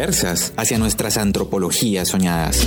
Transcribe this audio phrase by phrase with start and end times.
[0.00, 2.66] conversas hacia nuestras antropologías soñadas.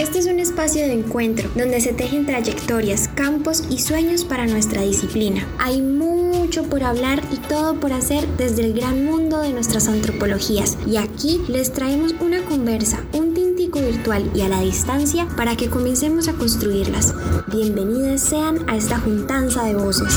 [0.00, 4.82] Este es un espacio de encuentro donde se tejen trayectorias, campos y sueños para nuestra
[4.82, 5.46] disciplina.
[5.60, 10.76] Hay mucho por hablar y todo por hacer desde el gran mundo de nuestras antropologías
[10.84, 15.68] y aquí les traemos una conversa, un tintico virtual y a la distancia para que
[15.68, 17.14] comencemos a construirlas.
[17.46, 20.12] Bienvenidas sean a esta juntanza de voces.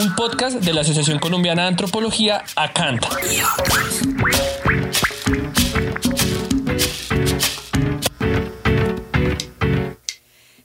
[0.00, 3.08] Un podcast de la Asociación Colombiana de Antropología, ACANTA.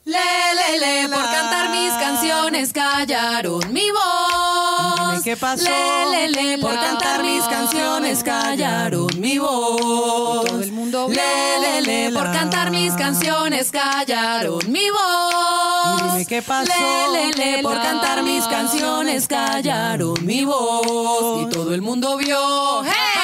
[0.04, 5.22] Le, le, por cantar mis canciones callaron mi voz.
[5.22, 5.64] ¿Qué pasó?
[6.10, 10.46] Le, le, por cantar mis canciones callaron mi voz.
[10.46, 15.75] todo el mundo Le, le, le, por cantar mis canciones callaron mi voz.
[15.96, 16.72] Dime qué pasó.
[17.12, 21.42] Le, le, le, por cantar mis canciones callaron mi voz.
[21.42, 22.82] Y todo el mundo vio.
[22.84, 23.15] ¡Hey!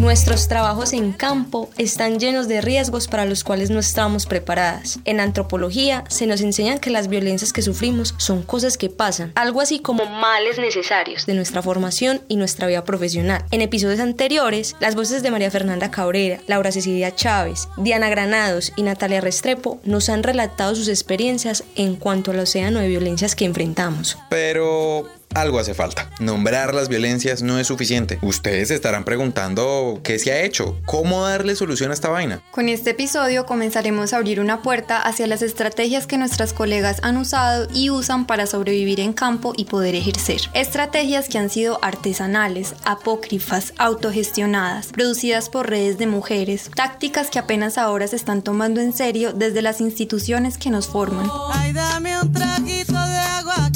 [0.00, 4.98] Nuestros trabajos en campo están llenos de riesgos para los cuales no estamos preparadas.
[5.04, 9.60] En antropología se nos enseñan que las violencias que sufrimos son cosas que pasan, algo
[9.60, 13.44] así como males necesarios de nuestra formación y nuestra vida profesional.
[13.50, 18.84] En episodios anteriores, las voces de María Fernanda Cabrera, Laura Cecilia Chávez, Diana Granados y
[18.84, 24.16] Natalia Restrepo nos han relatado sus experiencias en cuanto al océano de violencias que enfrentamos.
[24.30, 26.10] Pero algo hace falta.
[26.18, 28.18] Nombrar las violencias no es suficiente.
[28.22, 32.42] Ustedes se estarán preguntando qué se ha hecho, cómo darle solución a esta vaina.
[32.50, 37.16] Con este episodio comenzaremos a abrir una puerta hacia las estrategias que nuestras colegas han
[37.16, 40.40] usado y usan para sobrevivir en campo y poder ejercer.
[40.52, 47.78] Estrategias que han sido artesanales, apócrifas, autogestionadas, producidas por redes de mujeres, tácticas que apenas
[47.78, 51.30] ahora se están tomando en serio desde las instituciones que nos forman.
[51.52, 53.70] Ay, dame un traguito de agua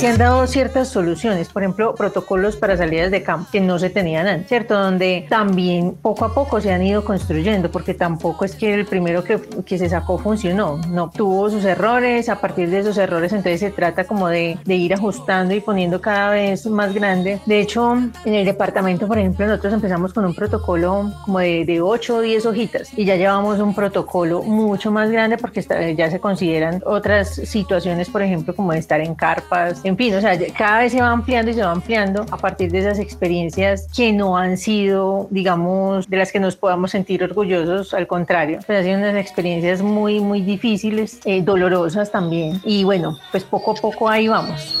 [0.00, 3.90] Se han dado ciertas soluciones, por ejemplo, protocolos para salidas de campo que no se
[3.90, 4.72] tenían antes, ¿cierto?
[4.72, 9.22] Donde también poco a poco se han ido construyendo, porque tampoco es que el primero
[9.22, 13.60] que, que se sacó funcionó, no, tuvo sus errores, a partir de esos errores entonces
[13.60, 17.38] se trata como de, ir ajustando y poniendo cada vez más grande.
[17.44, 17.92] De hecho,
[18.24, 22.20] en el departamento, por ejemplo, nosotros empezamos con un protocolo como de, de 8 o
[22.22, 26.82] 10 hojitas y ya llevamos un protocolo mucho más grande porque está- ya se consideran
[26.86, 30.92] otras situaciones, por ejemplo, como de estar en carpas, en fin, o sea, cada vez
[30.92, 34.56] se va ampliando y se va ampliando a partir de esas experiencias que no han
[34.56, 39.16] sido, digamos, de las que nos podamos sentir orgullosos, al contrario, pues han sido unas
[39.16, 44.76] experiencias muy, muy difíciles, eh, dolorosas también, y bueno, pues poco a poco ahí vamos.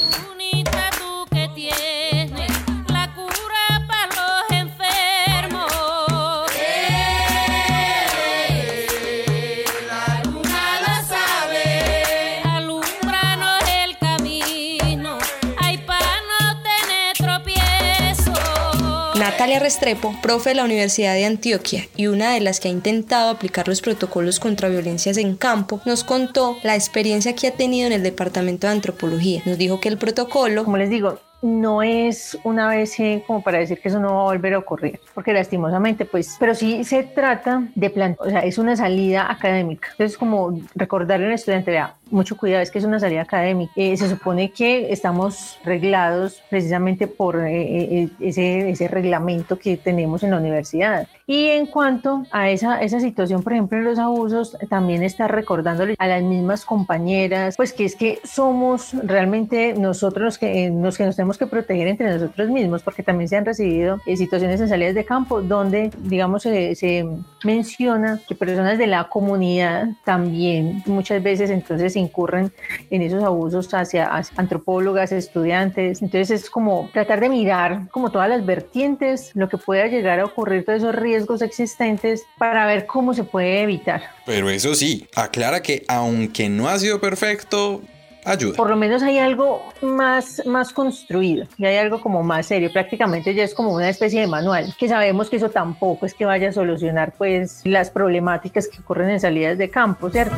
[19.30, 23.30] Natalia Restrepo, profe de la Universidad de Antioquia y una de las que ha intentado
[23.30, 27.92] aplicar los protocolos contra violencias en campo, nos contó la experiencia que ha tenido en
[27.92, 29.40] el Departamento de Antropología.
[29.46, 33.80] Nos dijo que el protocolo como les digo, no es una vez como para decir
[33.80, 37.68] que eso no va a volver a ocurrir, porque lastimosamente, pues, pero sí se trata
[37.76, 39.90] de plan, o sea, es una salida académica.
[39.92, 43.72] Entonces, como recordarle al estudiante, vea, mucho cuidado, es que es una salida académica.
[43.76, 50.22] Eh, se supone que estamos reglados precisamente por eh, eh, ese, ese reglamento que tenemos
[50.22, 51.06] en la universidad.
[51.30, 55.94] Y en cuanto a esa, esa situación, por ejemplo, en los abusos, también está recordándole
[55.96, 60.98] a las mismas compañeras, pues que es que somos realmente nosotros los que, eh, los
[60.98, 64.60] que nos tenemos que proteger entre nosotros mismos, porque también se han recibido eh, situaciones
[64.60, 67.06] en salidas de campo donde, digamos, se
[67.44, 72.52] menciona que personas de la comunidad también muchas veces entonces incurren
[72.90, 76.02] en esos abusos hacia, hacia antropólogas, estudiantes.
[76.02, 80.24] Entonces es como tratar de mirar como todas las vertientes, lo que pueda llegar a
[80.24, 84.02] ocurrir, todos esos riesgos existentes para ver cómo se puede evitar.
[84.26, 87.82] Pero eso sí, aclara que aunque no ha sido perfecto,
[88.24, 88.56] ayuda.
[88.56, 92.70] Por lo menos hay algo más, más construido y hay algo como más serio.
[92.72, 96.24] Prácticamente ya es como una especie de manual, que sabemos que eso tampoco es que
[96.24, 100.36] vaya a solucionar pues las problemáticas que ocurren en salidas de campo, ¿cierto?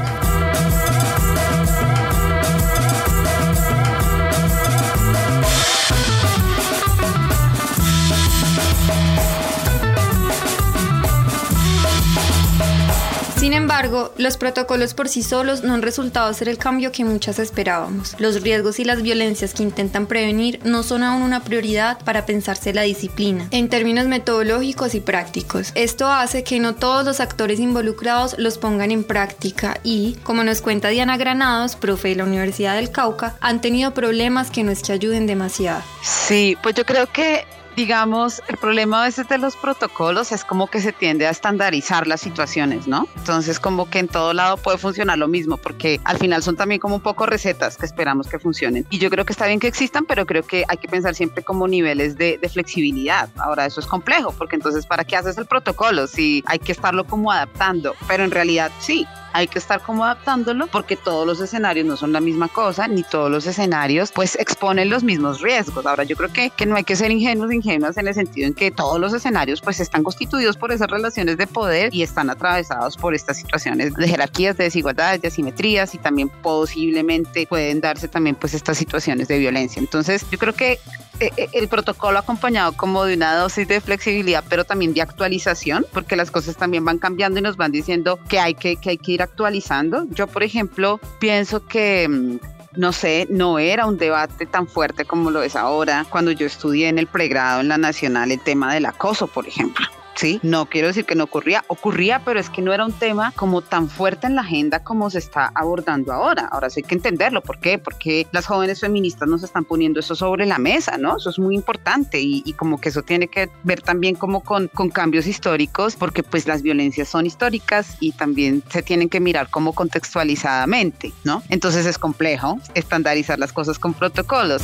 [14.16, 18.16] Los protocolos por sí solos no han resultado ser el cambio que muchas esperábamos.
[18.18, 22.72] Los riesgos y las violencias que intentan prevenir no son aún una prioridad para pensarse
[22.72, 25.72] la disciplina, en términos metodológicos y prácticos.
[25.74, 30.62] Esto hace que no todos los actores involucrados los pongan en práctica y, como nos
[30.62, 34.82] cuenta Diana Granados, profe de la Universidad del Cauca, han tenido problemas que no es
[34.82, 35.82] que ayuden demasiado.
[36.02, 37.44] Sí, pues yo creo que
[37.76, 42.06] digamos, el problema a veces de los protocolos es como que se tiende a estandarizar
[42.06, 43.08] las situaciones, ¿no?
[43.16, 46.80] Entonces como que en todo lado puede funcionar lo mismo, porque al final son también
[46.80, 48.86] como un poco recetas que esperamos que funcionen.
[48.90, 51.42] Y yo creo que está bien que existan, pero creo que hay que pensar siempre
[51.42, 53.28] como niveles de, de flexibilidad.
[53.36, 57.04] Ahora eso es complejo, porque entonces ¿para qué haces el protocolo si hay que estarlo
[57.04, 57.94] como adaptando?
[58.06, 62.12] Pero en realidad sí, hay que estar como adaptándolo porque todos los escenarios no son
[62.12, 65.84] la misma cosa, ni todos los escenarios pues exponen los mismos riesgos.
[65.86, 68.54] Ahora yo creo que, que no hay que ser ingenuos, ingenuas en el sentido en
[68.54, 72.96] que todos los escenarios pues están constituidos por esas relaciones de poder y están atravesados
[72.96, 78.36] por estas situaciones de jerarquías, de desigualdades, de asimetrías y también posiblemente pueden darse también
[78.36, 79.80] pues estas situaciones de violencia.
[79.80, 80.78] Entonces yo creo que
[81.20, 85.86] eh, eh, el protocolo acompañado como de una dosis de flexibilidad, pero también de actualización,
[85.92, 88.98] porque las cosas también van cambiando y nos van diciendo que hay que, que, hay
[88.98, 90.06] que ir actualizando.
[90.10, 92.38] Yo, por ejemplo, pienso que mm,
[92.76, 96.88] no sé, no era un debate tan fuerte como lo es ahora cuando yo estudié
[96.88, 99.86] en el pregrado en la nacional el tema del acoso, por ejemplo.
[100.14, 103.32] Sí, no quiero decir que no ocurría, ocurría, pero es que no era un tema
[103.34, 106.48] como tan fuerte en la agenda como se está abordando ahora.
[106.50, 107.42] Ahora sí hay que entenderlo.
[107.42, 107.78] ¿Por qué?
[107.78, 111.16] Porque las jóvenes feministas nos están poniendo eso sobre la mesa, ¿no?
[111.16, 114.90] Eso es muy importante y, como que eso tiene que ver también como con, con,
[114.90, 119.72] cambios históricos, porque pues las violencias son históricas y también se tienen que mirar como
[119.72, 121.42] contextualizadamente, ¿no?
[121.48, 124.62] Entonces es complejo estandarizar las cosas con protocolos.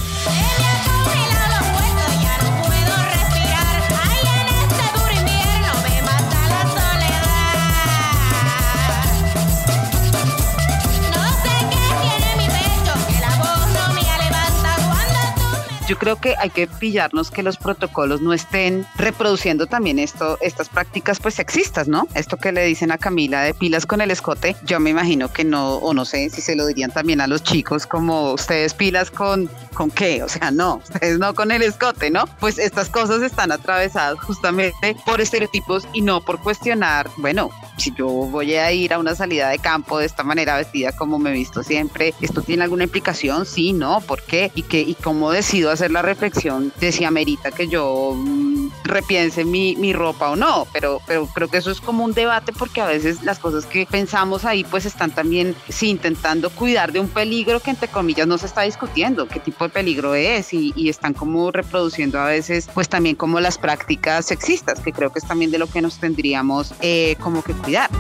[15.89, 20.69] Yo creo que hay que pillarnos que los protocolos no estén reproduciendo también esto, estas
[20.69, 22.07] prácticas pues sexistas, ¿no?
[22.15, 25.45] Esto que le dicen a Camila de pilas con el escote, yo me imagino que
[25.45, 29.11] no, o no sé si se lo dirían también a los chicos como ustedes pilas
[29.11, 32.27] con, con qué, o sea, no, ustedes no con el escote, ¿no?
[32.39, 38.09] Pues estas cosas están atravesadas justamente por estereotipos y no por cuestionar, bueno, si yo
[38.09, 41.33] voy a ir a una salida de campo de esta manera vestida como me he
[41.33, 43.47] visto siempre, ¿esto tiene alguna implicación?
[43.47, 44.53] Sí, no, ¿por qué?
[44.55, 49.45] ¿Y, qué, y cómo decido hacer la reflexión de si amerita que yo mmm, repiense
[49.45, 50.67] mi, mi, ropa o no?
[50.73, 53.87] Pero, pero creo que eso es como un debate porque a veces las cosas que
[53.87, 58.39] pensamos ahí pues están también sí, intentando cuidar de un peligro que entre comillas no
[58.39, 62.69] se está discutiendo, qué tipo de peligro es y, y están como reproduciendo a veces
[62.75, 65.99] pues también como las prácticas sexistas, que creo que es también de lo que nos
[65.99, 67.91] tendríamos eh, como que cuidar.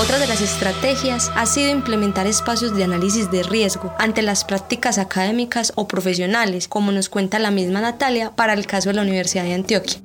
[0.00, 4.96] Otra de las estrategias ha sido implementar espacios de análisis de riesgo ante las prácticas
[4.96, 9.42] académicas o profesionales, como nos cuenta la misma Natalia para el caso de la Universidad
[9.42, 9.98] de Antioquia.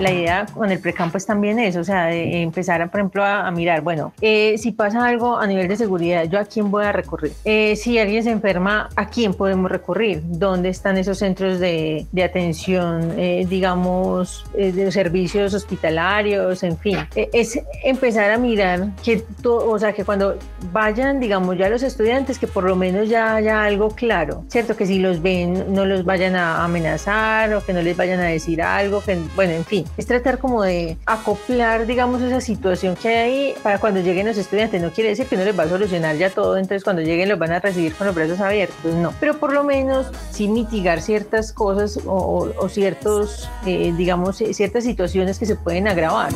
[0.00, 3.46] La idea con el precampo es también eso, o sea, de empezar, por ejemplo, a,
[3.46, 6.84] a mirar, bueno, eh, si pasa algo a nivel de seguridad, ¿yo a quién voy
[6.84, 7.32] a recurrir?
[7.44, 10.22] Eh, si alguien se enferma, ¿a quién podemos recurrir?
[10.24, 16.98] ¿Dónde están esos centros de, de atención, eh, digamos, eh, de servicios hospitalarios, en fin?
[17.14, 20.36] Eh, es empezar a mirar que, to, o sea, que cuando
[20.72, 24.76] vayan, digamos, ya los estudiantes, que por lo menos ya haya algo claro, ¿cierto?
[24.76, 28.24] Que si los ven, no los vayan a amenazar o que no les vayan a
[28.24, 33.08] decir algo, que, bueno, en fin, es tratar como de acoplar, digamos, esa situación que
[33.08, 34.80] hay ahí para cuando lleguen los estudiantes.
[34.80, 37.38] No quiere decir que no les va a solucionar ya todo, entonces cuando lleguen los
[37.38, 39.12] van a recibir con los brazos abiertos, no.
[39.20, 45.46] Pero por lo menos sí mitigar ciertas cosas o ciertos, eh, digamos, ciertas situaciones que
[45.46, 46.32] se pueden agravar.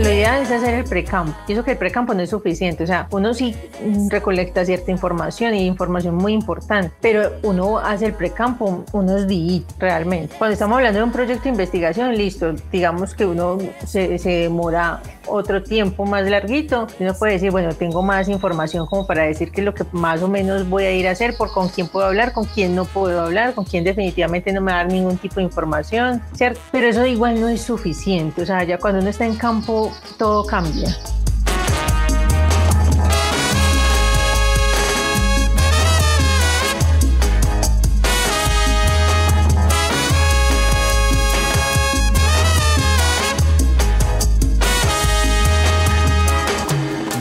[0.00, 1.36] La idea es hacer el precampo.
[1.46, 2.84] Y eso que el precampo no es suficiente.
[2.84, 3.54] O sea, uno sí
[4.08, 10.34] recolecta cierta información y información muy importante, pero uno hace el precampo unos días realmente.
[10.38, 15.02] Cuando estamos hablando de un proyecto de investigación, listo, digamos que uno se, se demora
[15.26, 19.62] otro tiempo más larguito, uno puede decir, bueno, tengo más información como para decir que
[19.62, 22.32] lo que más o menos voy a ir a hacer, por con quién puedo hablar,
[22.32, 25.36] con quién no puedo hablar, con quién definitivamente no me va a dar ningún tipo
[25.36, 26.60] de información, ¿cierto?
[26.72, 30.44] Pero eso igual no es suficiente, o sea, ya cuando uno está en campo todo
[30.44, 30.96] cambia.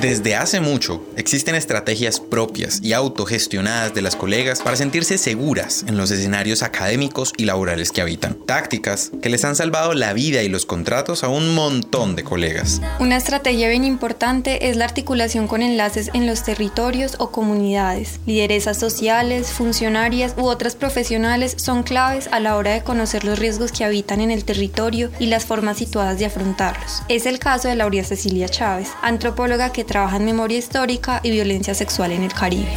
[0.02, 5.98] Desde hace mucho existen estrategias propias y autogestionadas de las colegas para sentirse seguras en
[5.98, 8.36] los escenarios académicos y laborales que habitan.
[8.46, 12.82] Tácticas que les han salvado la vida y los contratos a un montón de colegas.
[13.02, 18.22] Una estrategia bien importante es la articulación con enlaces en los territorios o comunidades.
[18.26, 23.74] Lideresas sociales, funcionarias u otras profesionales son claves a la hora de conocer los riesgos
[23.74, 27.04] que habitan en el territorio y las formas situadas de afrontarlos.
[27.10, 31.74] Es el caso de Lauria Cecilia Chávez, antropóloga que trabaja en memoria histórica y violencia
[31.74, 32.76] sexual en el Caribe.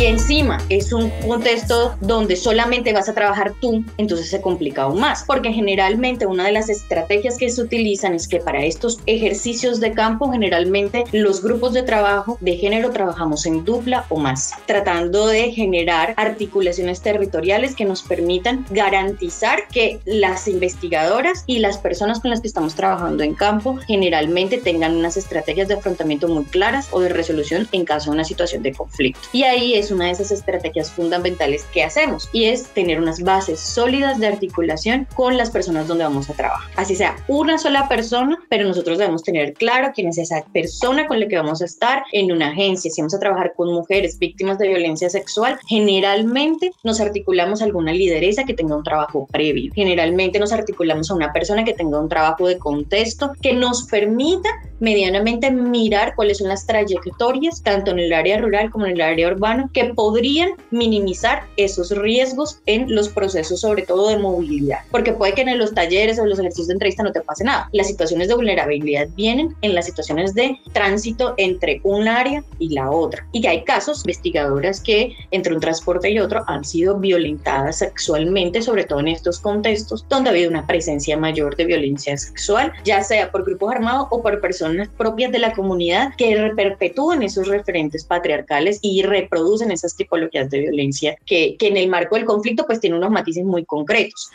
[0.00, 4.98] Si encima es un contexto donde solamente vas a trabajar tú, entonces se complica aún
[4.98, 9.78] más, porque generalmente una de las estrategias que se utilizan es que para estos ejercicios
[9.78, 15.26] de campo, generalmente los grupos de trabajo de género trabajamos en dupla o más, tratando
[15.26, 22.30] de generar articulaciones territoriales que nos permitan garantizar que las investigadoras y las personas con
[22.30, 27.00] las que estamos trabajando en campo generalmente tengan unas estrategias de afrontamiento muy claras o
[27.00, 29.20] de resolución en caso de una situación de conflicto.
[29.34, 33.60] Y ahí es una de esas estrategias fundamentales que hacemos y es tener unas bases
[33.60, 36.70] sólidas de articulación con las personas donde vamos a trabajar.
[36.76, 41.20] Así sea una sola persona, pero nosotros debemos tener claro quién es esa persona con
[41.20, 42.90] la que vamos a estar en una agencia.
[42.90, 47.92] Si vamos a trabajar con mujeres víctimas de violencia sexual, generalmente nos articulamos a alguna
[47.92, 49.72] lideresa que tenga un trabajo previo.
[49.74, 54.48] Generalmente nos articulamos a una persona que tenga un trabajo de contexto que nos permita
[54.80, 59.28] medianamente mirar cuáles son las trayectorias, tanto en el área rural como en el área
[59.28, 64.80] urbana, que podrían minimizar esos riesgos en los procesos, sobre todo de movilidad.
[64.90, 67.68] Porque puede que en los talleres o los ejercicios de entrevista no te pase nada.
[67.72, 72.90] Las situaciones de vulnerabilidad vienen en las situaciones de tránsito entre un área y la
[72.90, 73.26] otra.
[73.32, 78.62] Y que hay casos, investigadoras que entre un transporte y otro han sido violentadas sexualmente,
[78.62, 83.02] sobre todo en estos contextos donde ha habido una presencia mayor de violencia sexual, ya
[83.02, 88.04] sea por grupos armados o por personas propias de la comunidad que perpetúan esos referentes
[88.04, 92.80] patriarcales y reproducen esas tipologías de violencia que, que en el marco del conflicto pues
[92.80, 94.30] tiene unos matices muy concretos.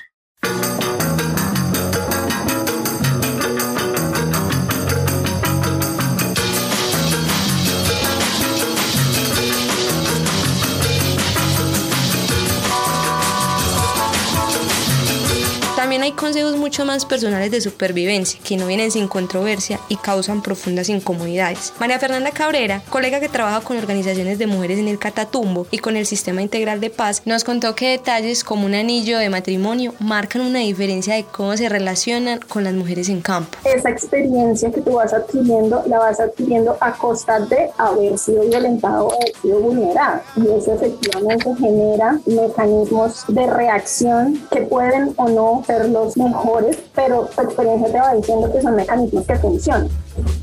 [16.05, 20.87] Hay consejos mucho más personales de supervivencia que no vienen sin controversia y causan profundas
[20.87, 21.73] incomodidades.
[21.79, 25.97] María Fernanda Cabrera, colega que trabaja con organizaciones de mujeres en el Catatumbo y con
[25.97, 30.43] el Sistema Integral de Paz, nos contó que detalles como un anillo de matrimonio marcan
[30.43, 33.57] una diferencia de cómo se relacionan con las mujeres en campo.
[33.63, 39.07] Esa experiencia que tú vas adquiriendo la vas adquiriendo a costa de haber sido violentado
[39.07, 40.21] o haber sido vulnerado.
[40.35, 47.27] Y eso efectivamente genera mecanismos de reacción que pueden o no ser los mejores, pero
[47.33, 49.89] tu experiencia te va diciendo que son mecanismos que funcionan.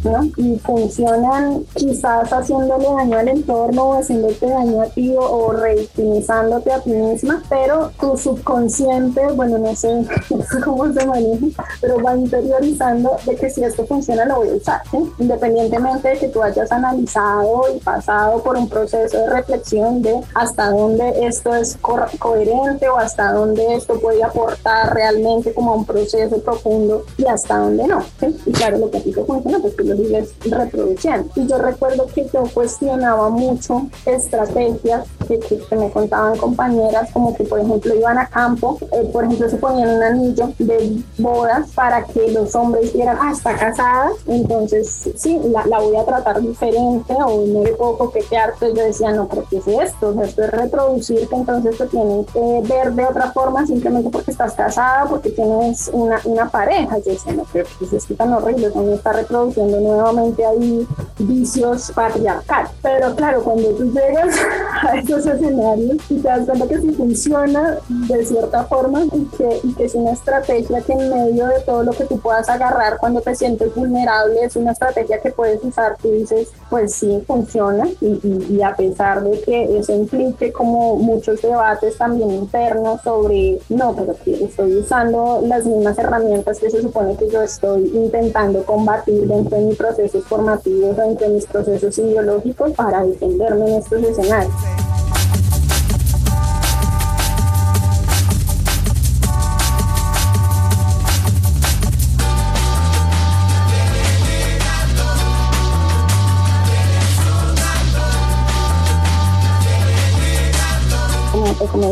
[0.05, 0.25] ¿No?
[0.37, 6.81] Y funcionan quizás haciéndole daño al entorno o haciéndote daño a ti o, revictimizándote a
[6.81, 10.05] ti misma, pero tu subconsciente, bueno, no sé,
[10.65, 14.83] cómo se maneja, pero va interiorizando de que si esto funciona lo voy a usar,
[15.19, 20.71] independientemente de que tú hayas analizado y pasado por un proceso de reflexión de hasta
[20.71, 25.85] dónde esto es co coherente o hasta dónde esto puede aportar realmente como a un
[25.85, 28.05] proceso profundo y hasta dónde no.
[28.47, 31.31] Y claro, lo que a ti te funciona, pues tú lo sigues reproduciendo.
[31.37, 37.45] Y yo recuerdo que yo cuestionaba mucho estrategias que, que, me contaban compañeras, como que
[37.45, 42.05] por ejemplo iban a campo, eh, por ejemplo se ponían un anillo de bodas para
[42.05, 47.15] que los hombres vieran, ah, está casada, entonces sí, la, la voy a tratar diferente
[47.15, 48.51] o no le puedo coquetear.
[48.55, 50.09] Entonces yo decía, no, pero ¿qué es esto?
[50.09, 54.11] O sea, esto es reproducir que entonces te tienen que ver de otra forma simplemente
[54.11, 56.99] porque estás casada, porque tienes una, una pareja.
[56.99, 60.87] Yo decía, no, pero pues es que tan horrible, uno está reproduciendo nuevamente ahí
[61.19, 62.71] vicios patriarcales.
[62.83, 64.37] Pero claro, cuando tú llegas
[64.83, 69.61] a esos escenarios y te das cuenta que sí funciona de cierta forma y que,
[69.63, 72.99] y que es una estrategia que en medio de todo lo que tú puedas agarrar
[72.99, 77.87] cuando te sientes vulnerable es una estrategia que puedes usar, tú dices, pues sí, funciona
[78.01, 83.95] y, y, a pesar de que eso implique como muchos debates también internos sobre, no,
[83.95, 89.27] pero que estoy usando las mismas herramientas que se supone que yo estoy intentando combatir
[89.27, 94.92] dentro de mis procesos formativos, dentro de mis procesos ideológicos para defenderme en estos escenarios.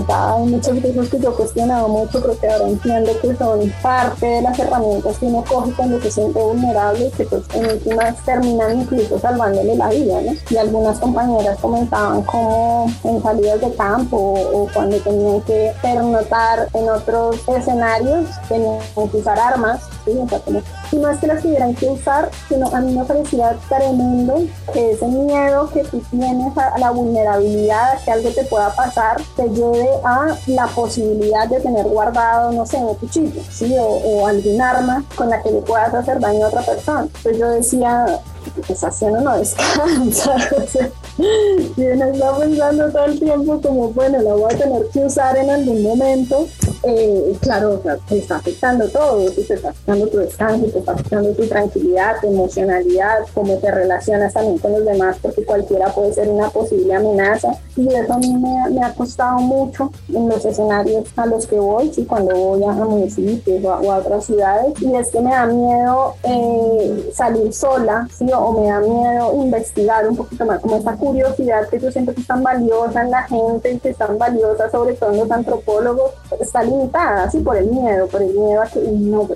[0.08, 4.26] Hay muchos cosas que yo he cuestionado mucho, pero que ahora entiendo que son parte
[4.26, 8.80] de las herramientas que uno coge cuando se siente vulnerable que pues en últimas terminan
[8.80, 10.32] incluso salvándole la vida, ¿no?
[10.48, 16.88] Y algunas compañeras comentaban como en salidas de campo o, cuando tenían que pernotar en
[16.88, 20.12] otros escenarios, tenían que usar armas, ¿sí?
[20.18, 23.56] O sea, como, no es que las tuvieran que usar, sino a mí me parecía
[23.68, 24.42] tremendo
[24.72, 29.20] que ese miedo que tú tienes a, la vulnerabilidad, a que algo te pueda pasar,
[29.36, 33.76] te lleve a la posibilidad de tener guardado, no sé, un cuchillo, ¿sí?
[33.78, 37.02] O, o algún arma con la que le puedas hacer daño a otra persona.
[37.02, 38.20] Entonces yo decía,
[38.66, 40.34] pues haciendo no descansa.
[41.76, 45.36] y uno está pensando todo el tiempo como, bueno, la voy a tener que usar
[45.36, 46.46] en algún momento.
[46.82, 50.92] Eh, claro, o sea, te está afectando todo, te está afectando tu descanso, te está
[50.92, 56.14] afectando tu tranquilidad, tu emocionalidad, cómo te relacionas también con los demás, porque cualquiera puede
[56.14, 57.52] ser una posible amenaza.
[57.76, 61.92] Y eso a mí me, ha costado mucho en los escenarios a los que voy,
[61.92, 62.04] ¿sí?
[62.04, 67.10] cuando voy a municipios o a, otras ciudades, y es que me da miedo eh,
[67.14, 68.26] salir sola, ¿sí?
[68.34, 72.20] o me da miedo investigar un poquito más, como esta curiosidad que yo siento que
[72.20, 75.30] es tan valiosa en la gente y que es tan valiosa sobre todo en los
[75.30, 79.28] antropólogos, está limitada, así por el miedo, por el miedo a que no,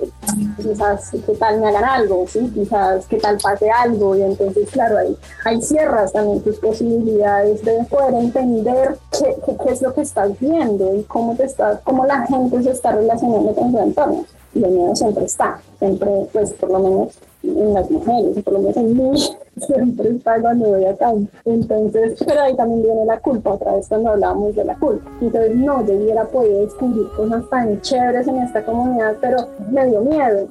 [0.57, 2.49] quizás qué tal me hagan algo, ¿sí?
[2.53, 7.83] quizás qué tal pase algo y entonces claro, ahí, ahí cierras también tus posibilidades de
[7.89, 12.25] poder entender qué, qué, es lo que estás viendo y cómo, te está, cómo la
[12.27, 14.25] gente se está relacionando con su entorno.
[14.55, 18.77] El miedo siempre está, siempre, pues por lo menos en las mujeres, por lo menos
[18.77, 19.19] en mí,
[19.57, 21.29] siempre está cuando voy a campo.
[21.45, 25.09] Entonces, pero ahí también viene la culpa, otra vez cuando hablábamos de la culpa.
[25.21, 29.37] Entonces, no, yo hubiera podido descubrir cosas tan chéveres en esta comunidad, pero
[29.69, 30.47] me dio miedo.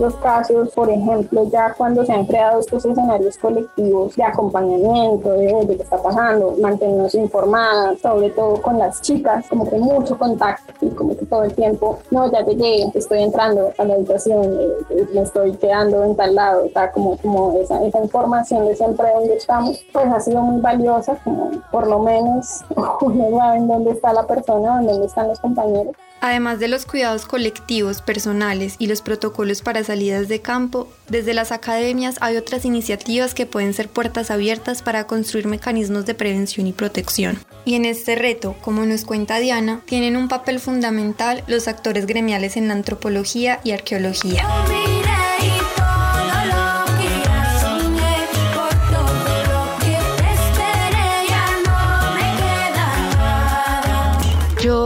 [0.00, 5.64] Otros casos, por ejemplo, ya cuando se han creado estos escenarios colectivos de acompañamiento, de,
[5.66, 10.72] de qué está pasando, mantenernos informadas, sobre todo con las chicas, como que mucho contacto
[10.80, 14.68] y como que todo el tiempo, no, ya llegué, estoy entrando a la habitación, eh,
[14.90, 19.34] eh, me estoy quedando en tal lado, está como, como esa, información de siempre donde
[19.34, 22.64] estamos, pues ha sido muy valiosa, como por lo menos
[23.02, 25.94] uno sabe en dónde está la persona, dónde están los compañeros.
[26.20, 31.50] Además de los cuidados colectivos, personales y los protocolos para salidas de campo, desde las
[31.50, 36.72] academias hay otras iniciativas que pueden ser puertas abiertas para construir mecanismos de prevención y
[36.72, 37.38] protección.
[37.64, 42.56] Y en este reto, como nos cuenta Diana, tienen un papel fundamental los actores gremiales
[42.56, 44.46] en la antropología y arqueología.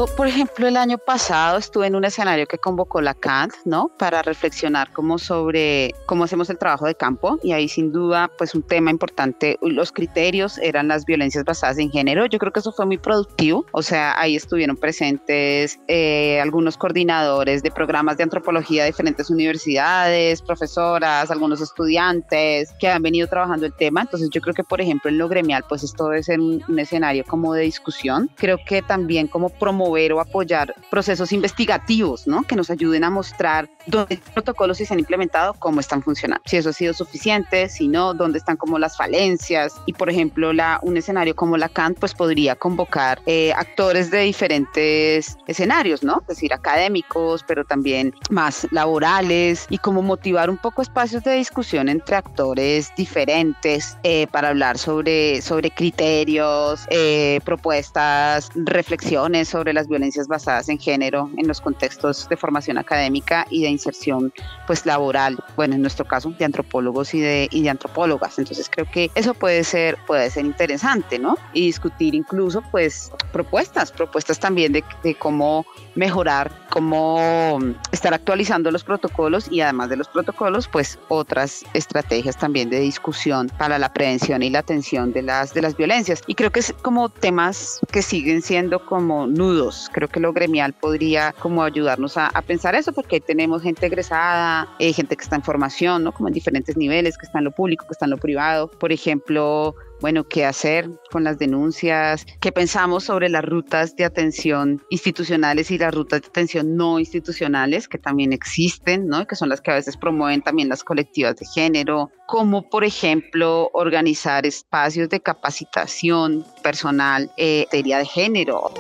[0.07, 3.91] Por ejemplo, el año pasado estuve en un escenario que convocó la CANT, ¿no?
[3.99, 8.55] Para reflexionar como sobre cómo hacemos el trabajo de campo y ahí sin duda, pues
[8.55, 12.27] un tema importante, los criterios eran las violencias basadas en género.
[12.27, 17.63] Yo creo que eso fue muy productivo, o sea, ahí estuvieron presentes eh, algunos coordinadores
[17.63, 23.73] de programas de antropología de diferentes universidades, profesoras, algunos estudiantes que han venido trabajando el
[23.73, 24.03] tema.
[24.03, 26.79] Entonces yo creo que, por ejemplo, en lo gremial, pues esto debe ser un, un
[26.79, 28.31] escenario como de discusión.
[28.37, 32.43] Creo que también como promover o apoyar procesos investigativos, ¿no?
[32.43, 36.57] Que nos ayuden a mostrar dónde los protocolos se han implementado, cómo están funcionando, si
[36.57, 39.75] eso ha sido suficiente, si no, dónde están como las falencias.
[39.87, 44.21] Y por ejemplo, la, un escenario como la CANT, pues podría convocar eh, actores de
[44.21, 46.19] diferentes escenarios, ¿no?
[46.23, 51.89] Es decir, académicos, pero también más laborales y como motivar un poco espacios de discusión
[51.89, 60.29] entre actores diferentes eh, para hablar sobre, sobre criterios, eh, propuestas, reflexiones sobre las violencias
[60.29, 64.33] basadas en género en los contextos de formación académica y de inserción
[64.67, 68.39] pues laboral, bueno, en nuestro caso de antropólogos y de, y de antropólogas.
[68.39, 71.37] Entonces creo que eso puede ser, puede ser interesante, ¿no?
[71.53, 77.59] Y discutir incluso pues propuestas, propuestas también de, de cómo mejorar, cómo
[77.93, 83.51] estar actualizando los protocolos y además de los protocolos, pues otras estrategias también de discusión
[83.59, 86.23] para la prevención y la atención de las, de las violencias.
[86.27, 89.91] Y creo que es como temas que siguen siendo como nudos.
[89.93, 94.69] Creo que lo gremial podría como ayudarnos a, a pensar eso, porque tenemos gente egresada,
[94.79, 96.13] eh, gente que está en formación, ¿no?
[96.13, 98.69] Como en diferentes niveles, que está en lo público, que está en lo privado.
[98.69, 99.75] Por ejemplo,
[100.05, 105.79] bueno, qué hacer con las denuncias, qué pensamos sobre las rutas de atención institucionales y
[105.79, 109.27] las rutas de atención no institucionales que también existen, ¿no?
[109.27, 113.71] Que son las que a veces promueven también las colectivas de género, como por ejemplo
[113.73, 118.75] organizar espacios de capacitación personal eh, materia de género.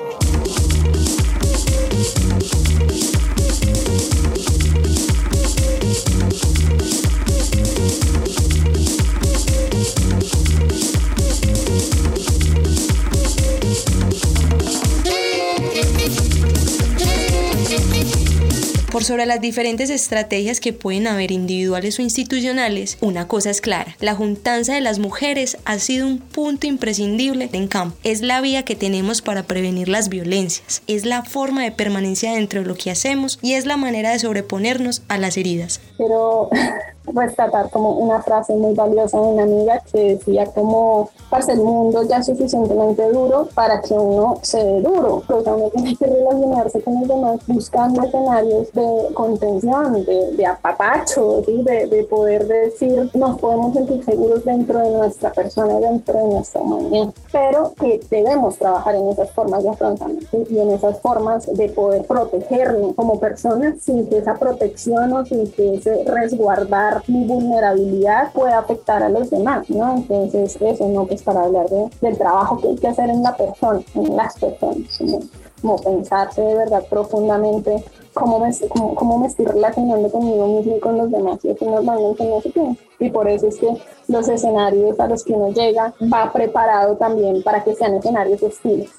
[19.05, 24.15] Sobre las diferentes estrategias que pueden haber individuales o institucionales, una cosa es clara, la
[24.15, 27.99] juntanza de las mujeres ha sido un punto imprescindible en campo.
[28.03, 32.63] Es la vía que tenemos para prevenir las violencias, es la forma de permanencia dentro
[32.63, 35.83] de lo que hacemos y es la manera de sobreponernos a las heridas.
[37.13, 42.03] rescatar como una frase muy valiosa de una amiga que decía como parce el mundo
[42.03, 47.01] ya suficientemente duro para que uno se dé duro pues uno tiene que relacionarse con
[47.01, 54.45] los demás buscando escenarios de contención de, apapacho de, poder decir nos podemos sentir seguros
[54.45, 59.63] dentro de nuestra persona dentro de nuestra humanidad pero que debemos trabajar en esas formas
[59.63, 65.13] de afrontamiento y en esas formas de poder protegernos como personas sin que esa protección
[65.13, 69.97] o sin que ese resguardar mi vulnerabilidad puede afectar a los demás, ¿no?
[69.97, 71.07] Entonces, eso, ¿no?
[71.07, 74.39] Pues para hablar de, del trabajo que hay que hacer en la persona, en las
[74.39, 75.21] personas, como,
[75.65, 80.81] como pensarse de verdad profundamente cómo me, cómo, cómo me estoy relacionando conmigo mismo y
[80.81, 82.81] con los demás, y eso normalmente no se piensa.
[83.01, 83.69] Y por eso es que
[84.07, 88.91] los escenarios a los que uno llega va preparado también para que sean escenarios hostiles.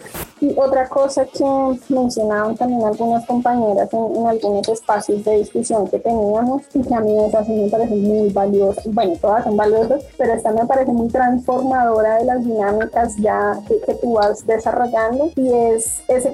[0.41, 1.45] Y otra cosa que
[1.87, 6.99] mencionaban también algunas compañeras en, en, algunos espacios de discusión que teníamos y que a
[6.99, 10.91] mí esa sí me parece muy valiosa, bueno, todas son valiosas, pero esta me parece
[10.91, 16.33] muy transformadora de las dinámicas ya que, que tú vas desarrollando y es ese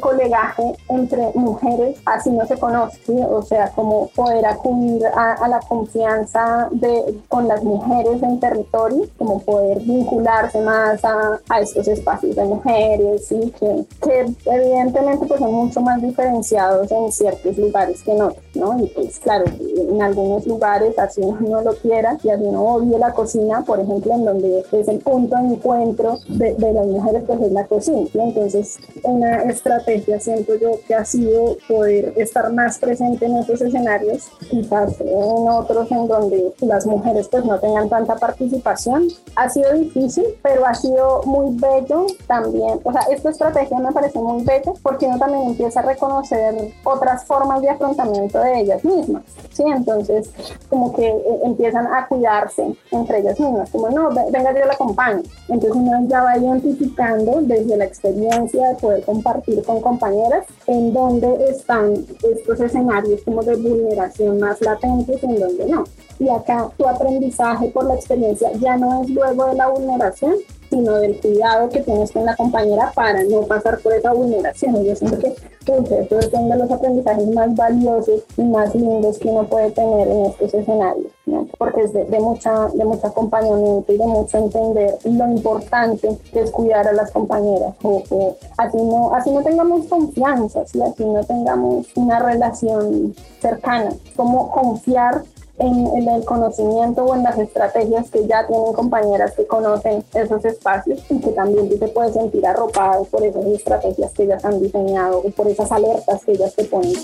[0.89, 6.67] entre mujeres, así no se conoce, o sea, como poder acudir a, a la confianza
[6.71, 12.43] de, con las mujeres en territorio, como poder vincularse más a, a estos espacios de
[12.45, 13.53] mujeres, ¿sí?
[13.59, 18.77] que, que evidentemente pues son mucho más diferenciados en ciertos lugares que en otros, ¿no?
[18.79, 23.13] Y pues claro, en algunos lugares así uno lo quiera y así uno odie la
[23.13, 27.41] cocina, por ejemplo, en donde es el punto de encuentro de, de las mujeres pues
[27.41, 28.07] es la cocina.
[28.13, 34.29] Entonces una estrategia siento yo que ha sido poder estar más presente en esos escenarios,
[34.49, 39.07] quizás en otros en donde las mujeres pues no tengan tanta participación.
[39.35, 42.79] Ha sido difícil, pero ha sido muy bello también.
[42.83, 47.25] O sea, esta estrategia me parece muy bella porque uno también empieza a reconocer otras
[47.25, 49.23] formas de afrontamiento de ellas mismas.
[49.51, 50.29] Sí, entonces
[50.69, 55.21] como que eh, empiezan a cuidarse entre ellas mismas, como no, venga yo la acompaño.
[55.47, 61.49] Entonces uno ya va identificando desde la experiencia de poder compartir con compañeras en dónde
[61.49, 65.83] están estos escenarios como de vulneración más latentes y en dónde no.
[66.19, 70.35] Y acá tu aprendizaje por la experiencia ya no es luego de la vulneración,
[70.71, 74.83] sino del cuidado que tienes con la compañera para no pasar por esa vulneración.
[74.83, 79.19] Yo siento que pues, eso es uno de los aprendizajes más valiosos y más lindos
[79.19, 81.45] que uno puede tener en estos escenarios, ¿no?
[81.57, 86.39] porque es de, de, mucha, de mucho acompañamiento y de mucho entender lo importante que
[86.39, 87.75] es cuidar a las compañeras.
[87.83, 90.81] O, o así, no, así no tengamos confianza, ¿sí?
[90.81, 95.23] así no tengamos una relación cercana, como confiar
[95.57, 100.99] en, el conocimiento o en las estrategias que ya tienen compañeras que conocen esos espacios
[101.09, 105.19] y que también tú te puedes sentir arropado por esas estrategias que ellas han diseñado
[105.19, 106.95] o por esas alertas que ellas te ponen.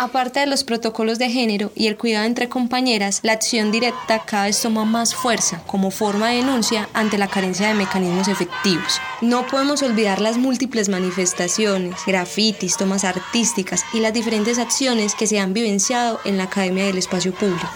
[0.00, 4.44] Aparte de los protocolos de género y el cuidado entre compañeras, la acción directa cada
[4.44, 9.00] vez toma más fuerza como forma de denuncia ante la carencia de mecanismos efectivos.
[9.20, 15.40] No podemos olvidar las múltiples manifestaciones, grafitis, tomas artísticas y las diferentes acciones que se
[15.40, 17.68] han vivenciado en la Academia del Espacio Público.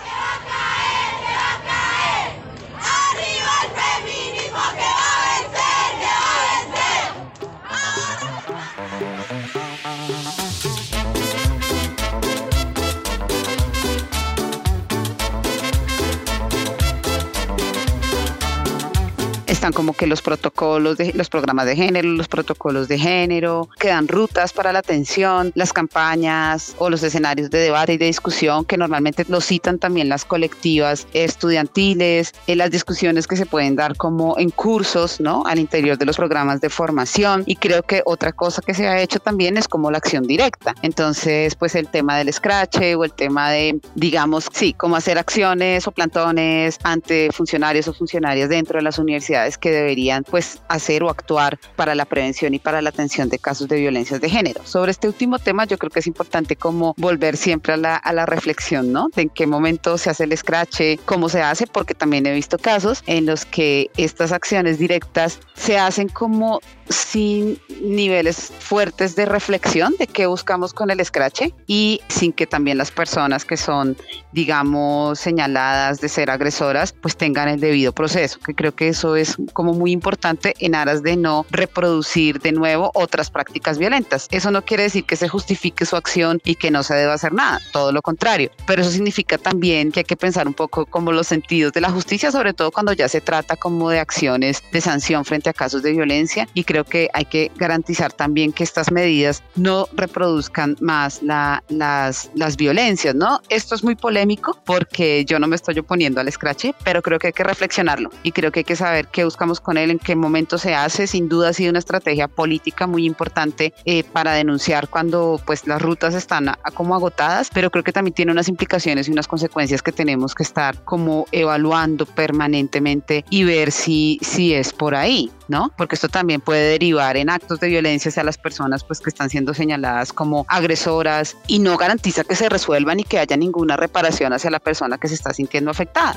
[19.63, 23.89] Están como que los protocolos de los programas de género, los protocolos de género, que
[23.89, 28.65] dan rutas para la atención, las campañas o los escenarios de debate y de discusión
[28.65, 33.97] que normalmente lo citan también las colectivas estudiantiles, en las discusiones que se pueden dar
[33.97, 35.45] como en cursos, ¿no?
[35.47, 37.45] Al interior de los programas de formación.
[37.47, 40.75] Y creo que otra cosa que se ha hecho también es como la acción directa.
[40.83, 45.87] Entonces, pues el tema del scratch o el tema de, digamos, sí, cómo hacer acciones
[45.87, 51.11] o plantones ante funcionarios o funcionarias dentro de las universidades que deberían pues hacer o
[51.11, 54.61] actuar para la prevención y para la atención de casos de violencia de género.
[54.65, 58.13] Sobre este último tema yo creo que es importante como volver siempre a la, a
[58.13, 59.09] la reflexión, ¿no?
[59.15, 62.59] De en qué momento se hace el scratch, cómo se hace, porque también he visto
[62.59, 66.61] casos en los que estas acciones directas se hacen como
[66.95, 72.79] sin niveles fuertes de reflexión de qué buscamos con el scratch y sin que también
[72.79, 73.97] las personas que son,
[74.33, 79.37] digamos, señaladas de ser agresoras, pues tengan el debido proceso, que creo que eso es
[79.53, 84.29] como muy importante en aras de no reproducir de nuevo otras prácticas violentas.
[84.31, 87.33] Eso no quiere decir que se justifique su acción y que no se deba hacer
[87.33, 91.13] nada, todo lo contrario, pero eso significa también que hay que pensar un poco como
[91.13, 94.81] los sentidos de la justicia, sobre todo cuando ya se trata como de acciones de
[94.81, 98.91] sanción frente a casos de violencia y creo que hay que garantizar también que estas
[98.91, 103.41] medidas no reproduzcan más la, las, las violencias, ¿no?
[103.49, 107.29] Esto es muy polémico porque yo no me estoy oponiendo al scratch, pero creo que
[107.29, 110.17] hay que reflexionarlo y creo que hay que saber qué buscamos con él, en qué
[110.17, 111.07] momento se hace.
[111.07, 115.81] Sin duda ha sido una estrategia política muy importante eh, para denunciar cuando pues las
[115.81, 119.93] rutas están como agotadas, pero creo que también tiene unas implicaciones y unas consecuencias que
[119.93, 125.31] tenemos que estar como evaluando permanentemente y ver si, si es por ahí.
[125.53, 125.71] ¿No?
[125.77, 129.29] Porque esto también puede derivar en actos de violencia hacia las personas pues que están
[129.29, 134.33] siendo señaladas como agresoras y no garantiza que se resuelvan y que haya ninguna reparación
[134.33, 136.17] hacia la persona que se está sintiendo afectada.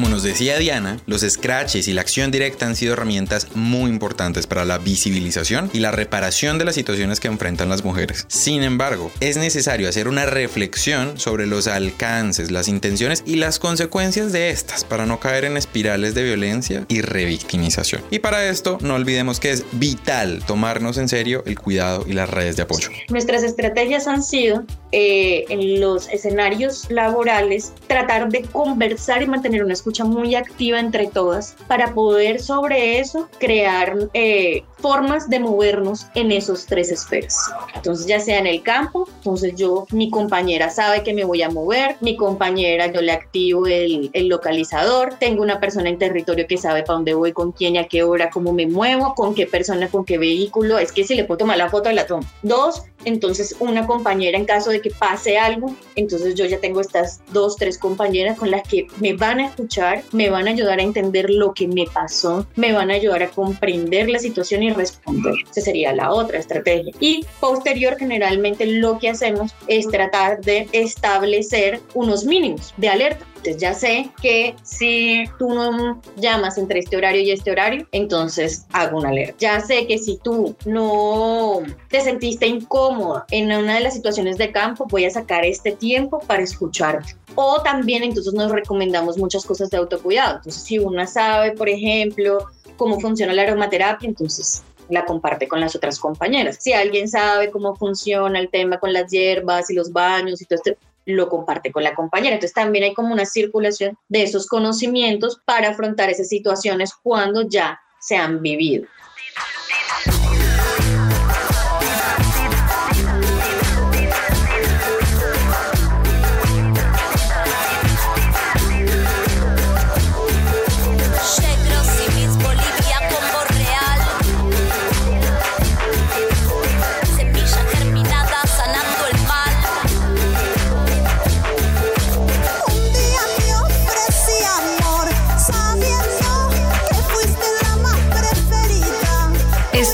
[0.00, 4.46] Como nos decía Diana, los scratches y la acción directa han sido herramientas muy importantes
[4.46, 8.24] para la visibilización y la reparación de las situaciones que enfrentan las mujeres.
[8.28, 14.32] Sin embargo, es necesario hacer una reflexión sobre los alcances, las intenciones y las consecuencias
[14.32, 18.02] de estas para no caer en espirales de violencia y revictimización.
[18.10, 22.30] Y para esto, no olvidemos que es vital tomarnos en serio el cuidado y las
[22.30, 22.88] redes de apoyo.
[23.10, 29.74] Nuestras estrategias han sido eh, en los escenarios laborales tratar de conversar y mantener una
[29.74, 36.32] escucha muy activa entre todas para poder sobre eso crear eh, formas de movernos en
[36.32, 37.36] esos tres esferas.
[37.74, 41.50] Entonces, ya sea en el campo, entonces yo, mi compañera sabe que me voy a
[41.50, 46.56] mover, mi compañera, yo le activo el, el localizador, tengo una persona en territorio que
[46.56, 49.46] sabe para dónde voy, con quién y a qué hora, cómo me muevo, con qué
[49.46, 52.26] persona, con qué vehículo, es que si le puedo tomar la foto, la tomo.
[52.42, 57.20] Dos, entonces una compañera en caso de que pase algo, entonces yo ya tengo estas
[57.32, 60.82] dos, tres compañeras con las que me van a escuchar, me van a ayudar a
[60.82, 65.34] entender lo que me pasó, me van a ayudar a comprender la situación y responder.
[65.50, 66.92] Esa sería la otra estrategia.
[67.00, 73.26] Y posterior, generalmente lo que hacemos es tratar de establecer unos mínimos de alerta.
[73.40, 78.66] Entonces ya sé que si tú no llamas entre este horario y este horario, entonces
[78.70, 79.36] hago una alerta.
[79.38, 84.52] Ya sé que si tú no te sentiste incómoda en una de las situaciones de
[84.52, 85.89] campo, voy a sacar este tiempo
[86.26, 87.16] para escucharte.
[87.34, 90.36] O también entonces nos recomendamos muchas cosas de autocuidado.
[90.36, 95.74] Entonces si una sabe, por ejemplo, cómo funciona la aromaterapia, entonces la comparte con las
[95.76, 96.58] otras compañeras.
[96.60, 100.56] Si alguien sabe cómo funciona el tema con las hierbas y los baños y todo
[100.56, 102.34] esto, lo comparte con la compañera.
[102.34, 107.80] Entonces también hay como una circulación de esos conocimientos para afrontar esas situaciones cuando ya
[108.00, 108.86] se han vivido.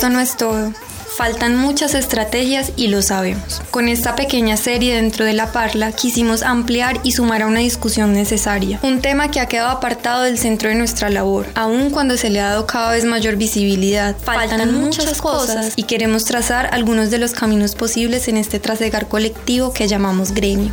[0.07, 0.73] Esto no es todo.
[1.17, 3.61] Faltan muchas estrategias y lo sabemos.
[3.73, 8.13] Con esta pequeña serie dentro de la Parla quisimos ampliar y sumar a una discusión
[8.13, 12.31] necesaria, un tema que ha quedado apartado del centro de nuestra labor, aun cuando se
[12.31, 14.15] le ha dado cada vez mayor visibilidad.
[14.17, 19.73] Faltan, muchas cosas y queremos trazar algunos de los caminos posibles en este trasegar colectivo
[19.73, 20.73] que llamamos gremio.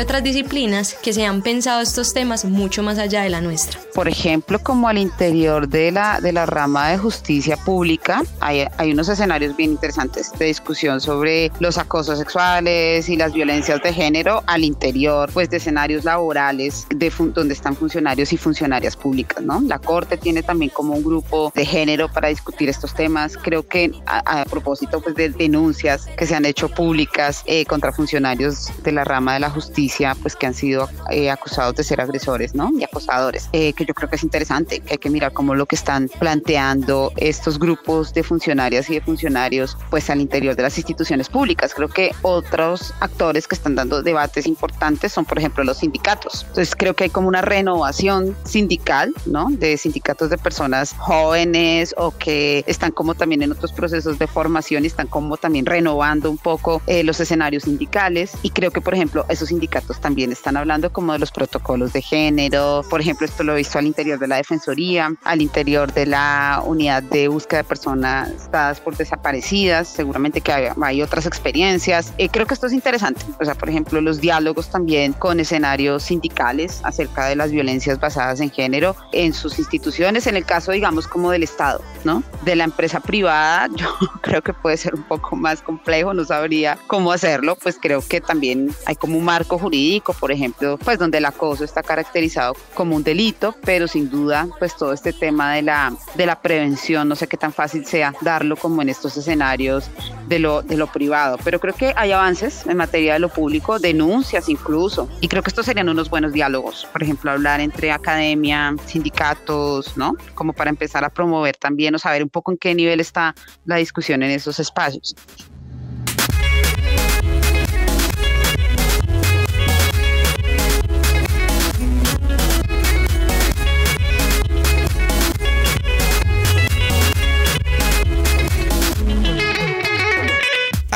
[0.00, 3.78] Otras disciplinas que se han pensado estos temas mucho más allá de la nuestra.
[3.94, 8.92] Por ejemplo, como al interior de la, de la rama de justicia pública, hay, hay
[8.92, 14.42] unos escenarios bien interesantes de discusión sobre los acosos sexuales y las violencias de género
[14.46, 19.42] al interior pues, de escenarios laborales de donde están funcionarios y funcionarias públicas.
[19.42, 19.60] ¿no?
[19.60, 23.36] La Corte tiene también como un grupo de género para discutir estos temas.
[23.36, 28.68] Creo que a, propósito pues, de denuncias que se han hecho públicas eh, contra funcionarios
[28.82, 29.89] de la rama de la justicia,
[30.22, 32.70] pues que han sido eh, acusados de ser agresores ¿no?
[32.76, 35.66] y acosadores, eh, que yo creo que es interesante, que hay que mirar cómo lo
[35.66, 40.76] que están planteando estos grupos de funcionarias y de funcionarios pues al interior de las
[40.78, 41.74] instituciones públicas.
[41.74, 46.42] Creo que otros actores que están dando debates importantes son, por ejemplo, los sindicatos.
[46.48, 49.48] Entonces creo que hay como una renovación sindical, ¿no?
[49.50, 54.84] De sindicatos de personas jóvenes o que están como también en otros procesos de formación
[54.84, 58.32] y están como también renovando un poco eh, los escenarios sindicales.
[58.42, 62.02] Y creo que, por ejemplo, esos sindicatos también están hablando como de los protocolos de
[62.02, 62.84] género.
[62.88, 66.62] Por ejemplo, esto lo he visto al interior de la Defensoría, al interior de la
[66.64, 69.88] unidad de búsqueda de personas dadas por desaparecidas.
[69.88, 72.12] Seguramente que hay, otras experiencias.
[72.18, 73.24] Eh, creo que esto es interesante.
[73.40, 78.40] O sea, por ejemplo, los diálogos también con escenarios sindicales acerca de las violencias basadas
[78.40, 82.22] en género en sus instituciones, en el caso, digamos, como del Estado, ¿no?
[82.44, 83.88] De la empresa privada, yo
[84.20, 88.20] creo que puede ser un poco más complejo, no sabría cómo hacerlo, pues creo que
[88.20, 89.69] también hay como un marco jurídico,
[90.18, 94.76] por ejemplo, pues donde el acoso está caracterizado como un delito, pero sin duda, pues
[94.76, 98.56] todo este tema de la, de la prevención, no sé qué tan fácil sea darlo
[98.56, 99.88] como en estos escenarios
[100.28, 103.78] de lo, de lo privado, pero creo que hay avances en materia de lo público,
[103.78, 108.74] denuncias incluso, y creo que estos serían unos buenos diálogos, por ejemplo, hablar entre academia,
[108.86, 110.14] sindicatos, ¿no?
[110.34, 113.76] Como para empezar a promover también o saber un poco en qué nivel está la
[113.76, 115.14] discusión en esos espacios.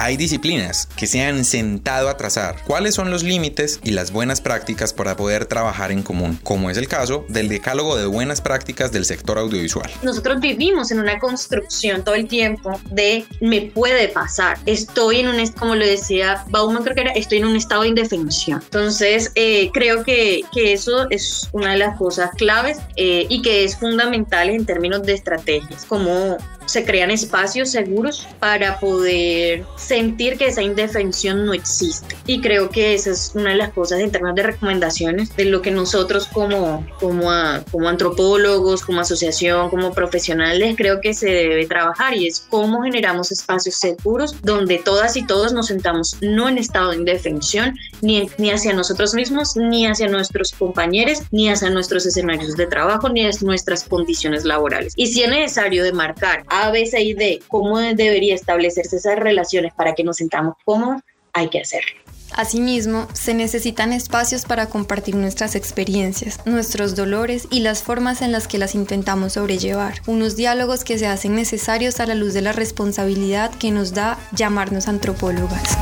[0.04, 4.42] Hay disciplinas que se han sentado a trazar cuáles son los límites y las buenas
[4.42, 8.92] prácticas para poder trabajar en común, como es el caso del decálogo de buenas prácticas
[8.92, 9.90] del sector audiovisual.
[10.02, 15.46] Nosotros vivimos en una construcción todo el tiempo de me puede pasar, estoy en un,
[15.52, 18.60] como lo decía Bauman, creo que era, estoy en un estado de indefensión.
[18.62, 23.64] Entonces, eh, creo que, que, eso es una de las cosas claves eh, y que
[23.64, 26.36] es fundamental en términos de estrategias, como
[26.66, 32.16] se crean espacios seguros para poder sentir que esa indefensión no existe.
[32.26, 35.62] Y creo que esa es una de las cosas en términos de recomendaciones de lo
[35.62, 37.30] que nosotros como, como,
[37.70, 43.32] como antropólogos, como asociación, como profesionales, creo que se debe trabajar y es cómo generamos
[43.32, 48.50] espacios seguros donde todas y todos nos sentamos no en estado de indefensión, ni, ni
[48.50, 53.46] hacia nosotros mismos, ni hacia nuestros compañeros, ni hacia nuestros escenarios de trabajo, ni hacia
[53.46, 54.92] nuestras condiciones laborales.
[54.96, 59.94] Y si es necesario demarcar a, B, y D, cómo debería establecerse esas relaciones para
[59.94, 62.04] que nos sentamos cómodos, hay que hacerlo.
[62.32, 68.48] Asimismo, se necesitan espacios para compartir nuestras experiencias, nuestros dolores y las formas en las
[68.48, 70.00] que las intentamos sobrellevar.
[70.06, 74.18] Unos diálogos que se hacen necesarios a la luz de la responsabilidad que nos da
[74.32, 75.78] llamarnos antropólogas.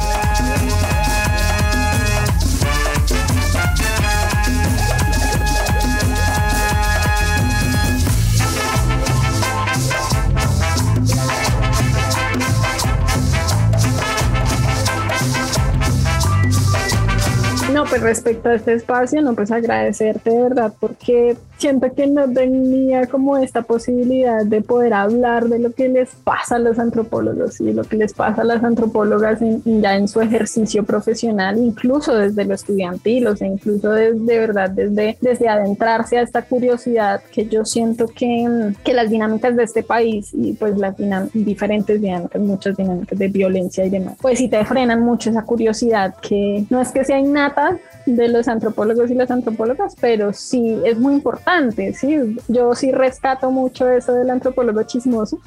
[17.92, 23.06] Pues respecto a este espacio, no, pues agradecerte de verdad porque siento que no tenía
[23.06, 27.72] como esta posibilidad de poder hablar de lo que les pasa a los antropólogos y
[27.72, 32.54] lo que les pasa a las antropólogas ya en su ejercicio profesional, incluso desde lo
[32.54, 37.64] estudiantil, o sea, incluso desde de verdad, desde, desde adentrarse a esta curiosidad que yo
[37.64, 40.96] siento que, que las dinámicas de este país y pues las
[41.32, 46.16] diferentes dinámicas, muchas dinámicas de violencia y demás, pues sí te frenan mucho esa curiosidad
[46.16, 50.98] que no es que sea innata de los antropólogos y las antropólogas, pero sí es
[50.98, 51.51] muy importante,
[51.94, 52.36] ¿sí?
[52.48, 55.38] Yo sí rescato mucho eso del antropólogo chismoso,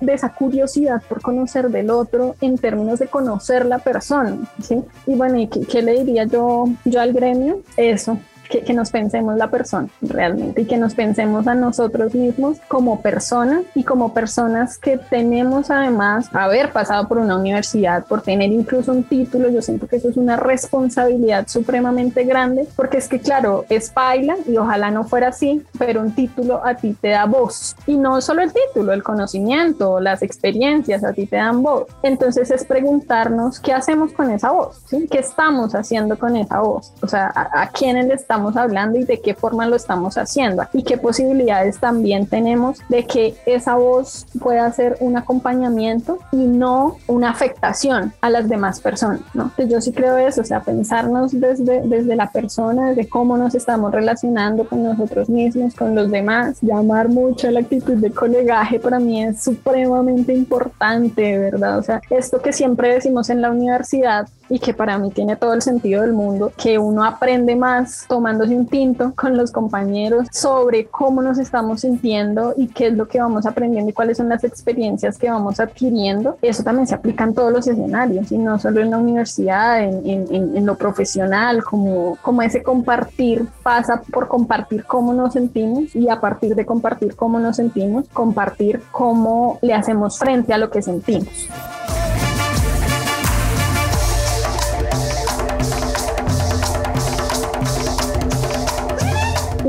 [0.00, 4.82] de esa curiosidad por conocer del otro en términos de conocer la persona, ¿sí?
[5.06, 7.60] Y bueno, ¿y qué, qué le diría yo, yo al gremio?
[7.76, 12.58] Eso, que, que nos pensemos la persona realmente y que nos pensemos a nosotros mismos
[12.68, 18.50] como personas y como personas que tenemos además haber pasado por una universidad, por tener
[18.52, 19.48] incluso un título.
[19.48, 24.36] Yo siento que eso es una responsabilidad supremamente grande porque es que claro, es baila
[24.46, 28.20] y ojalá no fuera así, pero un título a ti te da voz y no
[28.20, 31.86] solo el título, el conocimiento, las experiencias a ti te dan voz.
[32.02, 35.06] Entonces es preguntarnos qué hacemos con esa voz, ¿sí?
[35.10, 36.92] ¿Qué estamos haciendo con esa voz?
[37.02, 40.64] O sea, a, a quiénes le estamos hablando y de qué forma lo estamos haciendo
[40.72, 46.96] y qué posibilidades también tenemos de que esa voz pueda ser un acompañamiento y no
[47.06, 49.44] una afectación a las demás personas, ¿no?
[49.44, 53.54] Entonces yo sí creo eso, o sea, pensarnos desde, desde la persona, desde cómo nos
[53.54, 58.98] estamos relacionando con nosotros mismos, con los demás, llamar mucho la actitud de colegaje para
[58.98, 61.78] mí es supremamente importante, ¿verdad?
[61.78, 65.54] O sea, esto que siempre decimos en la universidad y que para mí tiene todo
[65.54, 70.86] el sentido del mundo, que uno aprende más tomándose un tinto con los compañeros sobre
[70.86, 74.42] cómo nos estamos sintiendo y qué es lo que vamos aprendiendo y cuáles son las
[74.42, 76.36] experiencias que vamos adquiriendo.
[76.42, 80.04] Eso también se aplica en todos los escenarios y no solo en la universidad, en,
[80.04, 86.08] en, en lo profesional, como, como ese compartir pasa por compartir cómo nos sentimos y
[86.08, 90.82] a partir de compartir cómo nos sentimos, compartir cómo le hacemos frente a lo que
[90.82, 91.48] sentimos.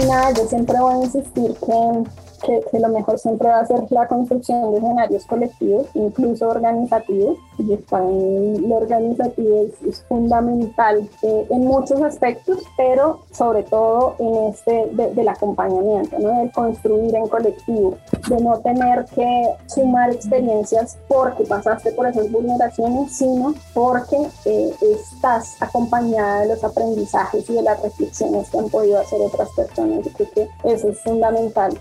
[0.06, 2.04] Nada, yo siempre voy a insistir que,
[2.46, 7.38] que, que, lo mejor siempre va a ser la construcción de escenarios colectivos, incluso organizativos,
[7.58, 14.16] y está en lo organizativo es, es fundamental eh, en muchos aspectos, pero sobre todo
[14.20, 16.40] en este de, del acompañamiento, ¿no?
[16.40, 17.98] del construir en colectivo,
[18.30, 25.56] de no tener que sumar experiencias porque pasaste por esas vulneraciones, sino porque eh, estás
[25.62, 30.06] acompañada de los aprendizajes y de las reflexiones que han podido hacer otras personas.
[30.06, 31.78] Yo creo que eso es fundamental.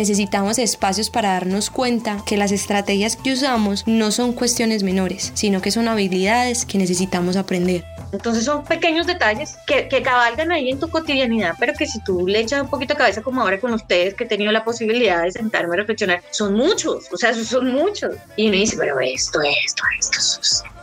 [0.00, 5.60] Necesitamos espacios para darnos cuenta que las estrategias que usamos no son cuestiones menores, sino
[5.60, 7.84] que son habilidades que necesitamos aprender.
[8.10, 12.26] Entonces son pequeños detalles que, que cabalgan ahí en tu cotidianidad, pero que si tú
[12.26, 15.22] le echas un poquito de cabeza como ahora con ustedes, que he tenido la posibilidad
[15.22, 18.14] de sentarme a reflexionar, son muchos, o sea, son muchos.
[18.36, 20.79] Y uno dice, pero esto, esto, esto, esto.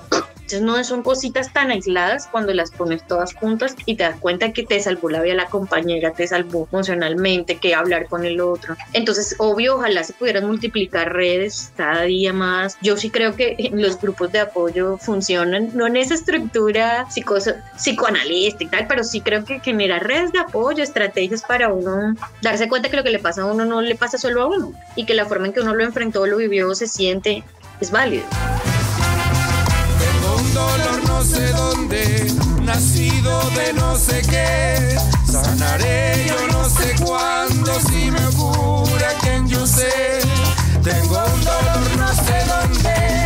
[0.48, 4.54] Entonces no son cositas tan aisladas cuando las pones todas juntas y te das cuenta
[4.54, 8.78] que te salvó la vida la compañera, te salvó emocionalmente, que hablar con el otro.
[8.94, 12.78] Entonces, obvio, ojalá se pudieran multiplicar redes cada día más.
[12.82, 17.36] Yo sí creo que los grupos de apoyo funcionan, no en esa estructura psico
[17.76, 22.70] psicoanalista y tal, pero sí creo que generar redes de apoyo, estrategias para uno darse
[22.70, 25.06] cuenta que lo que le pasa a uno no le pasa solo a uno y
[25.06, 27.44] que la forma en que uno lo enfrentó, lo vivió, se siente,
[27.82, 28.24] es válido
[30.40, 32.32] un dolor no sé dónde,
[32.62, 34.98] nacido de no sé qué.
[35.26, 40.20] Sanaré yo no sé cuándo, si me ocurre quien yo sé.
[40.84, 43.17] Tengo un dolor no sé dónde,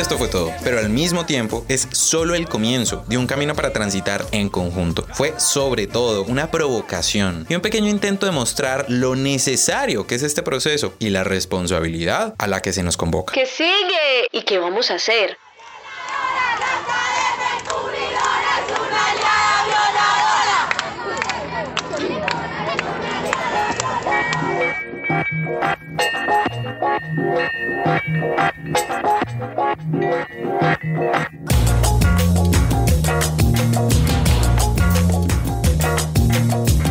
[0.00, 3.72] esto fue todo, pero al mismo tiempo es solo el comienzo de un camino para
[3.72, 5.06] transitar en conjunto.
[5.12, 10.22] Fue sobre todo una provocación y un pequeño intento de mostrar lo necesario que es
[10.22, 13.34] este proceso y la responsabilidad a la que se nos convoca.
[13.34, 14.26] ¿Qué sigue?
[14.32, 15.36] ¿Y qué vamos a hacer?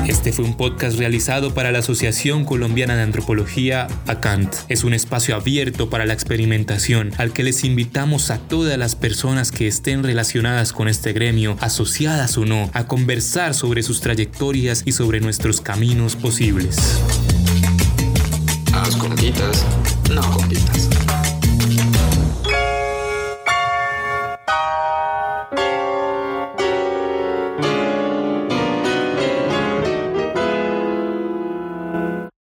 [0.07, 4.53] Este fue un podcast realizado para la Asociación Colombiana de Antropología, ACANT.
[4.67, 9.51] Es un espacio abierto para la experimentación al que les invitamos a todas las personas
[9.51, 14.91] que estén relacionadas con este gremio, asociadas o no, a conversar sobre sus trayectorias y
[14.91, 16.77] sobre nuestros caminos posibles.
[20.09, 20.98] A las compitas, no compitas.